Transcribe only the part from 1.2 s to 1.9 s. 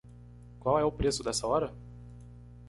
dessa hora?